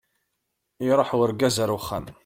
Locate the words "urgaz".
1.19-1.55